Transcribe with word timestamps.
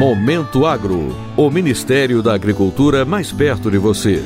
Momento 0.00 0.66
Agro, 0.66 1.14
o 1.36 1.50
Ministério 1.50 2.20
da 2.20 2.34
Agricultura 2.34 3.04
mais 3.04 3.30
perto 3.32 3.70
de 3.70 3.78
você. 3.78 4.24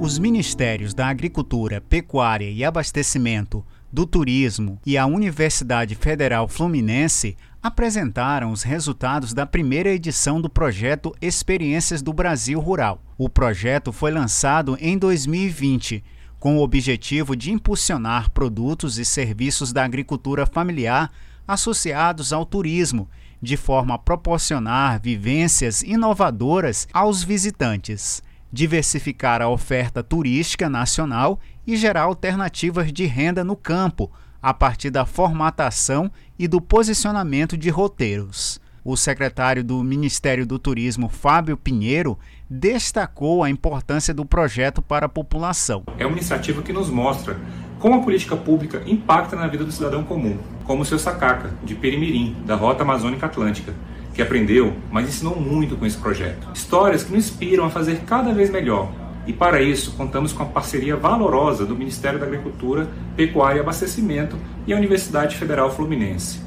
Os 0.00 0.18
Ministérios 0.18 0.94
da 0.94 1.06
Agricultura, 1.06 1.80
Pecuária 1.80 2.50
e 2.50 2.64
Abastecimento, 2.64 3.64
do 3.92 4.04
Turismo 4.04 4.80
e 4.84 4.98
a 4.98 5.06
Universidade 5.06 5.94
Federal 5.94 6.48
Fluminense 6.48 7.36
apresentaram 7.62 8.50
os 8.50 8.64
resultados 8.64 9.32
da 9.32 9.46
primeira 9.46 9.90
edição 9.90 10.40
do 10.40 10.50
projeto 10.50 11.14
Experiências 11.22 12.02
do 12.02 12.12
Brasil 12.12 12.58
Rural. 12.58 13.00
O 13.16 13.28
projeto 13.28 13.92
foi 13.92 14.10
lançado 14.10 14.76
em 14.80 14.98
2020 14.98 16.02
com 16.46 16.58
o 16.58 16.62
objetivo 16.62 17.34
de 17.34 17.50
impulsionar 17.50 18.30
produtos 18.30 18.98
e 18.98 19.04
serviços 19.04 19.72
da 19.72 19.84
agricultura 19.84 20.46
familiar 20.46 21.10
associados 21.44 22.32
ao 22.32 22.46
turismo, 22.46 23.10
de 23.42 23.56
forma 23.56 23.96
a 23.96 23.98
proporcionar 23.98 25.00
vivências 25.00 25.82
inovadoras 25.82 26.86
aos 26.92 27.24
visitantes, 27.24 28.22
diversificar 28.52 29.42
a 29.42 29.48
oferta 29.48 30.04
turística 30.04 30.68
nacional 30.68 31.40
e 31.66 31.76
gerar 31.76 32.02
alternativas 32.02 32.92
de 32.92 33.06
renda 33.06 33.42
no 33.42 33.56
campo, 33.56 34.08
a 34.40 34.54
partir 34.54 34.90
da 34.90 35.04
formatação 35.04 36.08
e 36.38 36.46
do 36.46 36.60
posicionamento 36.60 37.56
de 37.56 37.70
roteiros. 37.70 38.60
O 38.88 38.96
secretário 38.96 39.64
do 39.64 39.82
Ministério 39.82 40.46
do 40.46 40.60
Turismo, 40.60 41.08
Fábio 41.08 41.56
Pinheiro, 41.56 42.16
destacou 42.48 43.42
a 43.42 43.50
importância 43.50 44.14
do 44.14 44.24
projeto 44.24 44.80
para 44.80 45.06
a 45.06 45.08
população. 45.08 45.82
É 45.98 46.06
uma 46.06 46.12
iniciativa 46.12 46.62
que 46.62 46.72
nos 46.72 46.88
mostra 46.88 47.36
como 47.80 47.96
a 47.96 48.00
política 48.00 48.36
pública 48.36 48.84
impacta 48.86 49.34
na 49.34 49.48
vida 49.48 49.64
do 49.64 49.72
cidadão 49.72 50.04
comum, 50.04 50.38
como 50.62 50.82
o 50.82 50.84
seu 50.84 51.00
Sacaca, 51.00 51.50
de 51.64 51.74
Perimirim, 51.74 52.36
da 52.46 52.54
Rota 52.54 52.84
Amazônica 52.84 53.26
Atlântica, 53.26 53.74
que 54.14 54.22
aprendeu, 54.22 54.72
mas 54.88 55.08
ensinou 55.08 55.34
muito 55.34 55.76
com 55.76 55.84
esse 55.84 55.98
projeto. 55.98 56.48
Histórias 56.54 57.02
que 57.02 57.12
nos 57.12 57.24
inspiram 57.24 57.64
a 57.64 57.70
fazer 57.70 58.02
cada 58.06 58.32
vez 58.32 58.50
melhor. 58.50 58.92
E 59.26 59.32
para 59.32 59.60
isso, 59.60 59.96
contamos 59.96 60.32
com 60.32 60.44
a 60.44 60.46
parceria 60.46 60.94
valorosa 60.94 61.66
do 61.66 61.74
Ministério 61.74 62.20
da 62.20 62.26
Agricultura, 62.26 62.88
Pecuária 63.16 63.58
e 63.58 63.60
Abastecimento 63.62 64.38
e 64.64 64.72
a 64.72 64.76
Universidade 64.76 65.36
Federal 65.36 65.72
Fluminense. 65.74 66.45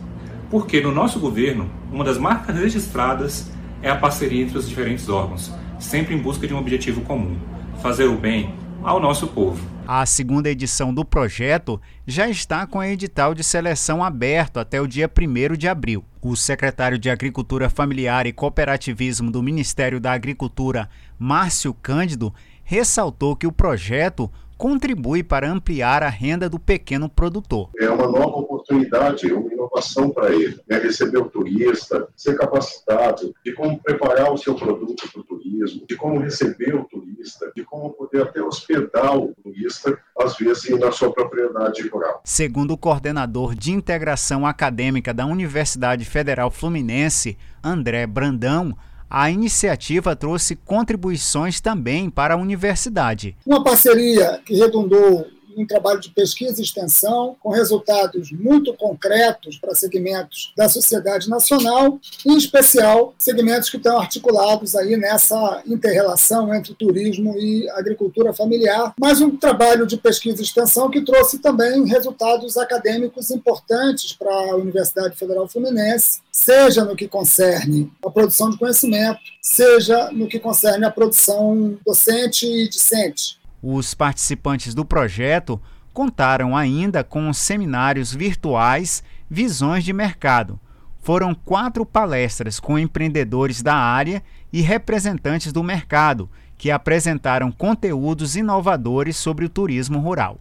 Porque 0.49 0.81
no 0.81 0.91
nosso 0.91 1.19
governo, 1.19 1.69
uma 1.91 2.03
das 2.03 2.17
marcas 2.17 2.57
registradas 2.57 3.51
é 3.81 3.89
a 3.89 3.95
parceria 3.95 4.43
entre 4.43 4.57
os 4.57 4.67
diferentes 4.67 5.07
órgãos, 5.07 5.53
sempre 5.79 6.15
em 6.15 6.17
busca 6.17 6.47
de 6.47 6.53
um 6.53 6.57
objetivo 6.57 7.01
comum: 7.01 7.37
fazer 7.81 8.05
o 8.05 8.17
bem 8.17 8.53
ao 8.83 8.99
nosso 8.99 9.27
povo. 9.27 9.63
A 9.87 10.05
segunda 10.05 10.49
edição 10.49 10.93
do 10.93 11.03
projeto 11.03 11.81
já 12.05 12.27
está 12.29 12.65
com 12.65 12.83
edital 12.83 13.33
de 13.33 13.43
seleção 13.43 14.03
aberto 14.03 14.59
até 14.59 14.79
o 14.79 14.87
dia 14.87 15.09
1 15.09 15.57
de 15.57 15.67
abril. 15.67 16.03
O 16.21 16.35
secretário 16.35 16.97
de 16.97 17.09
Agricultura 17.09 17.69
Familiar 17.69 18.27
e 18.27 18.33
Cooperativismo 18.33 19.31
do 19.31 19.41
Ministério 19.41 19.99
da 19.99 20.11
Agricultura, 20.11 20.89
Márcio 21.17 21.73
Cândido, 21.73 22.33
ressaltou 22.63 23.35
que 23.35 23.47
o 23.47 23.51
projeto 23.51 24.29
contribui 24.59 25.23
para 25.23 25.49
ampliar 25.49 26.03
a 26.03 26.09
renda 26.09 26.49
do 26.49 26.59
pequeno 26.59 27.07
produtor. 27.07 27.69
É 27.79 27.89
uma 27.89 28.05
nova 28.09 28.39
oportunidade, 28.39 29.31
uma 29.31 29.51
inovação 29.53 30.09
para 30.09 30.35
ele, 30.35 30.59
né? 30.67 30.77
receber 30.77 31.17
o 31.17 31.29
turista, 31.29 32.05
ser 32.13 32.37
capacitado 32.37 33.33
de 33.43 33.53
como 33.53 33.81
preparar 33.81 34.33
o 34.33 34.37
seu 34.37 34.53
produto 34.55 35.09
para 35.09 35.21
o 35.21 35.23
turismo, 35.23 35.85
de 35.87 35.95
como 35.95 36.19
receber 36.19 36.75
o 36.75 36.83
turista, 36.83 37.49
de 37.55 37.63
como 37.63 37.91
poder 37.91 38.23
até 38.23 38.43
hospedar 38.43 39.17
o 39.17 39.33
turista, 39.41 39.97
às 40.19 40.35
vezes 40.35 40.77
na 40.77 40.91
sua 40.91 41.13
propriedade 41.13 41.87
rural. 41.87 42.19
Segundo 42.25 42.71
o 42.71 42.77
coordenador 42.77 43.55
de 43.55 43.71
integração 43.71 44.45
acadêmica 44.45 45.13
da 45.13 45.25
Universidade 45.25 46.03
Federal 46.03 46.51
Fluminense, 46.51 47.37
André 47.63 48.05
Brandão, 48.05 48.75
a 49.09 49.31
iniciativa 49.31 50.15
trouxe 50.15 50.55
contribuições 50.55 51.59
também 51.59 52.09
para 52.09 52.35
a 52.35 52.37
universidade. 52.37 53.35
Uma 53.45 53.63
parceria 53.63 54.39
que 54.45 54.55
redundou 54.55 55.25
um 55.59 55.67
trabalho 55.67 55.99
de 55.99 56.09
pesquisa 56.09 56.59
e 56.59 56.63
extensão, 56.63 57.35
com 57.39 57.49
resultados 57.49 58.31
muito 58.31 58.73
concretos 58.73 59.57
para 59.57 59.75
segmentos 59.75 60.53
da 60.55 60.69
sociedade 60.69 61.29
nacional, 61.29 61.99
em 62.25 62.37
especial 62.37 63.13
segmentos 63.17 63.69
que 63.69 63.77
estão 63.77 63.99
articulados 63.99 64.75
aí 64.75 64.95
nessa 64.95 65.61
interrelação 65.65 66.53
entre 66.53 66.73
turismo 66.73 67.35
e 67.37 67.69
agricultura 67.71 68.33
familiar, 68.33 68.93
mas 68.99 69.21
um 69.21 69.35
trabalho 69.35 69.85
de 69.85 69.97
pesquisa 69.97 70.41
e 70.41 70.45
extensão 70.45 70.89
que 70.89 71.01
trouxe 71.01 71.39
também 71.39 71.85
resultados 71.85 72.57
acadêmicos 72.57 73.31
importantes 73.31 74.13
para 74.13 74.31
a 74.31 74.55
Universidade 74.55 75.15
Federal 75.15 75.47
Fluminense, 75.47 76.21
seja 76.31 76.85
no 76.85 76.95
que 76.95 77.07
concerne 77.07 77.91
a 78.03 78.09
produção 78.09 78.49
de 78.49 78.57
conhecimento, 78.57 79.19
seja 79.41 80.11
no 80.11 80.27
que 80.27 80.39
concerne 80.39 80.85
a 80.85 80.91
produção 80.91 81.77
docente 81.85 82.45
e 82.45 82.69
discente. 82.69 83.38
Os 83.61 83.93
participantes 83.93 84.73
do 84.73 84.85
projeto 84.85 85.61
contaram 85.93 86.55
ainda 86.55 87.03
com 87.03 87.31
seminários 87.33 88.13
virtuais 88.13 89.03
Visões 89.29 89.83
de 89.83 89.93
Mercado. 89.93 90.59
Foram 91.01 91.33
quatro 91.33 91.85
palestras 91.85 92.59
com 92.59 92.77
empreendedores 92.77 93.61
da 93.61 93.75
área 93.75 94.23
e 94.51 94.61
representantes 94.61 95.51
do 95.51 95.63
mercado, 95.63 96.29
que 96.57 96.71
apresentaram 96.71 97.51
conteúdos 97.51 98.35
inovadores 98.35 99.15
sobre 99.15 99.45
o 99.45 99.49
turismo 99.49 99.99
rural. 99.99 100.39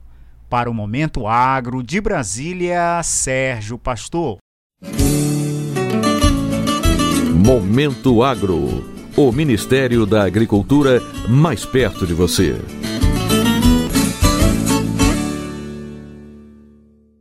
Para 0.49 0.71
o 0.71 0.75
Momento 0.75 1.27
Agro 1.27 1.83
de 1.83 2.01
Brasília, 2.01 3.01
Sérgio 3.03 3.79
Pastor. 3.79 4.39
Momento 7.35 8.23
Agro. 8.23 8.85
O 9.17 9.33
Ministério 9.33 10.07
da 10.07 10.25
Agricultura 10.25 11.01
mais 11.29 11.65
perto 11.65 12.07
de 12.07 12.15
você. 12.15 12.57